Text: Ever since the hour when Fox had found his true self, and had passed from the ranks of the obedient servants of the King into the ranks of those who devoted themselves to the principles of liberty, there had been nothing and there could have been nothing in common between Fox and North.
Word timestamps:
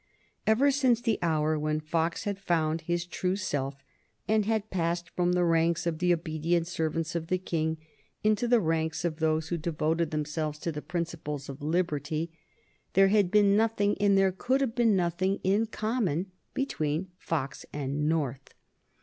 Ever 0.47 0.71
since 0.71 0.99
the 0.99 1.19
hour 1.21 1.59
when 1.59 1.79
Fox 1.79 2.23
had 2.23 2.39
found 2.39 2.81
his 2.81 3.05
true 3.05 3.35
self, 3.35 3.83
and 4.27 4.45
had 4.47 4.71
passed 4.71 5.11
from 5.11 5.33
the 5.33 5.43
ranks 5.43 5.85
of 5.85 5.99
the 5.99 6.11
obedient 6.11 6.65
servants 6.65 7.13
of 7.13 7.27
the 7.27 7.37
King 7.37 7.77
into 8.23 8.47
the 8.47 8.59
ranks 8.59 9.05
of 9.05 9.17
those 9.19 9.49
who 9.49 9.59
devoted 9.59 10.09
themselves 10.09 10.57
to 10.57 10.71
the 10.71 10.81
principles 10.81 11.49
of 11.49 11.61
liberty, 11.61 12.31
there 12.93 13.09
had 13.09 13.29
been 13.29 13.55
nothing 13.55 13.95
and 14.01 14.17
there 14.17 14.31
could 14.31 14.59
have 14.61 14.73
been 14.73 14.95
nothing 14.95 15.39
in 15.43 15.67
common 15.67 16.31
between 16.55 17.09
Fox 17.19 17.63
and 17.71 18.09
North. 18.09 18.55